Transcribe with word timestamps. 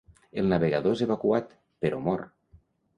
El 0.43 0.47
navegador 0.53 0.97
és 0.97 1.05
evacuat, 1.07 1.55
però 1.87 2.05
mor. 2.11 2.29